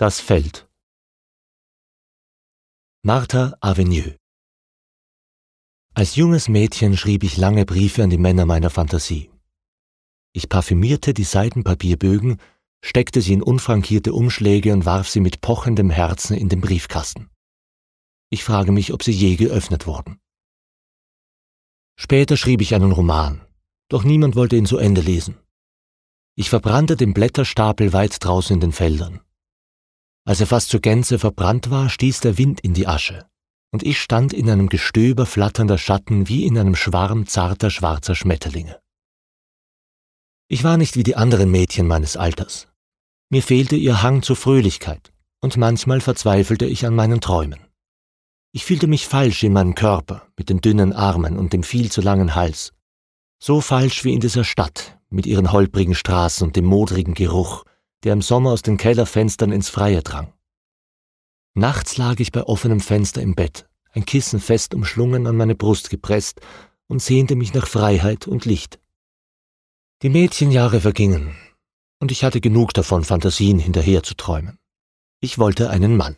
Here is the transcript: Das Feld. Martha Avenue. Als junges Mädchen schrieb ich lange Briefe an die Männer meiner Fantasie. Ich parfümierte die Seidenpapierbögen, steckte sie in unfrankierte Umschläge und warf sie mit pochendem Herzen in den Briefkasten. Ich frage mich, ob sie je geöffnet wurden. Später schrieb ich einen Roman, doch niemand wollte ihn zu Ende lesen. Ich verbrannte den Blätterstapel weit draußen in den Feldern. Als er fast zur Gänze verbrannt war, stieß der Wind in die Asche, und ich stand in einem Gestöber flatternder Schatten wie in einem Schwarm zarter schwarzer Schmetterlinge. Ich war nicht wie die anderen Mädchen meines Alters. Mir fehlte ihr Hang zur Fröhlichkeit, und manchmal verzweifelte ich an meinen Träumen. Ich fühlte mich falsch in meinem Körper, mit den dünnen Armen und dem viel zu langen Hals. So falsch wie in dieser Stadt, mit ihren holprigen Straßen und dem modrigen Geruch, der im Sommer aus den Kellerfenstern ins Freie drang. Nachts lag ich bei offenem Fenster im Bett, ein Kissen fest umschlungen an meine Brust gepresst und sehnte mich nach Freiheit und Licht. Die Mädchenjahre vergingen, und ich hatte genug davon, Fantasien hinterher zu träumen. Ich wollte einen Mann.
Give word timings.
Das 0.00 0.18
Feld. 0.18 0.66
Martha 3.02 3.54
Avenue. 3.60 4.16
Als 5.92 6.16
junges 6.16 6.48
Mädchen 6.48 6.96
schrieb 6.96 7.22
ich 7.22 7.36
lange 7.36 7.66
Briefe 7.66 8.02
an 8.02 8.08
die 8.08 8.16
Männer 8.16 8.46
meiner 8.46 8.70
Fantasie. 8.70 9.30
Ich 10.32 10.48
parfümierte 10.48 11.12
die 11.12 11.24
Seidenpapierbögen, 11.24 12.40
steckte 12.82 13.20
sie 13.20 13.34
in 13.34 13.42
unfrankierte 13.42 14.14
Umschläge 14.14 14.72
und 14.72 14.86
warf 14.86 15.06
sie 15.06 15.20
mit 15.20 15.42
pochendem 15.42 15.90
Herzen 15.90 16.34
in 16.34 16.48
den 16.48 16.62
Briefkasten. 16.62 17.28
Ich 18.30 18.42
frage 18.42 18.72
mich, 18.72 18.94
ob 18.94 19.02
sie 19.02 19.12
je 19.12 19.36
geöffnet 19.36 19.86
wurden. 19.86 20.18
Später 21.98 22.38
schrieb 22.38 22.62
ich 22.62 22.74
einen 22.74 22.92
Roman, 22.92 23.46
doch 23.90 24.04
niemand 24.04 24.34
wollte 24.34 24.56
ihn 24.56 24.64
zu 24.64 24.78
Ende 24.78 25.02
lesen. 25.02 25.36
Ich 26.36 26.48
verbrannte 26.48 26.96
den 26.96 27.12
Blätterstapel 27.12 27.92
weit 27.92 28.24
draußen 28.24 28.54
in 28.54 28.60
den 28.60 28.72
Feldern. 28.72 29.20
Als 30.30 30.38
er 30.38 30.46
fast 30.46 30.68
zur 30.68 30.78
Gänze 30.78 31.18
verbrannt 31.18 31.72
war, 31.72 31.88
stieß 31.88 32.20
der 32.20 32.38
Wind 32.38 32.60
in 32.60 32.72
die 32.72 32.86
Asche, 32.86 33.26
und 33.72 33.82
ich 33.82 34.00
stand 34.00 34.32
in 34.32 34.48
einem 34.48 34.68
Gestöber 34.68 35.26
flatternder 35.26 35.76
Schatten 35.76 36.28
wie 36.28 36.46
in 36.46 36.56
einem 36.56 36.76
Schwarm 36.76 37.26
zarter 37.26 37.68
schwarzer 37.68 38.14
Schmetterlinge. 38.14 38.78
Ich 40.46 40.62
war 40.62 40.76
nicht 40.76 40.94
wie 40.94 41.02
die 41.02 41.16
anderen 41.16 41.50
Mädchen 41.50 41.88
meines 41.88 42.16
Alters. 42.16 42.68
Mir 43.28 43.42
fehlte 43.42 43.74
ihr 43.74 44.04
Hang 44.04 44.22
zur 44.22 44.36
Fröhlichkeit, 44.36 45.12
und 45.40 45.56
manchmal 45.56 46.00
verzweifelte 46.00 46.64
ich 46.64 46.86
an 46.86 46.94
meinen 46.94 47.20
Träumen. 47.20 47.66
Ich 48.52 48.64
fühlte 48.64 48.86
mich 48.86 49.08
falsch 49.08 49.42
in 49.42 49.52
meinem 49.52 49.74
Körper, 49.74 50.28
mit 50.36 50.48
den 50.48 50.60
dünnen 50.60 50.92
Armen 50.92 51.38
und 51.38 51.52
dem 51.52 51.64
viel 51.64 51.90
zu 51.90 52.02
langen 52.02 52.36
Hals. 52.36 52.72
So 53.42 53.60
falsch 53.60 54.04
wie 54.04 54.14
in 54.14 54.20
dieser 54.20 54.44
Stadt, 54.44 54.96
mit 55.08 55.26
ihren 55.26 55.50
holprigen 55.50 55.96
Straßen 55.96 56.46
und 56.46 56.54
dem 56.54 56.66
modrigen 56.66 57.14
Geruch, 57.14 57.64
der 58.04 58.12
im 58.12 58.22
Sommer 58.22 58.50
aus 58.52 58.62
den 58.62 58.76
Kellerfenstern 58.76 59.52
ins 59.52 59.68
Freie 59.68 60.02
drang. 60.02 60.32
Nachts 61.54 61.96
lag 61.96 62.20
ich 62.20 62.32
bei 62.32 62.42
offenem 62.44 62.80
Fenster 62.80 63.20
im 63.20 63.34
Bett, 63.34 63.68
ein 63.92 64.04
Kissen 64.04 64.40
fest 64.40 64.74
umschlungen 64.74 65.26
an 65.26 65.36
meine 65.36 65.54
Brust 65.54 65.90
gepresst 65.90 66.40
und 66.86 67.02
sehnte 67.02 67.36
mich 67.36 67.54
nach 67.54 67.66
Freiheit 67.66 68.26
und 68.26 68.44
Licht. 68.44 68.78
Die 70.02 70.08
Mädchenjahre 70.08 70.80
vergingen, 70.80 71.36
und 71.98 72.10
ich 72.10 72.24
hatte 72.24 72.40
genug 72.40 72.72
davon, 72.72 73.04
Fantasien 73.04 73.58
hinterher 73.58 74.02
zu 74.02 74.14
träumen. 74.14 74.58
Ich 75.20 75.38
wollte 75.38 75.68
einen 75.70 75.96
Mann. 75.96 76.16